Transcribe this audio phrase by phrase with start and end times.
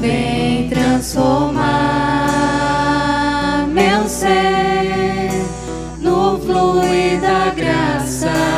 [0.00, 1.68] vem transformar
[3.68, 5.30] meu ser
[6.00, 8.49] no fluir da graça.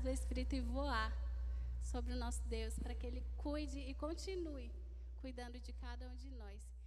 [0.00, 1.12] Do Espírito e voar
[1.82, 4.70] sobre o nosso Deus, para que Ele cuide e continue
[5.20, 6.79] cuidando de cada um de nós.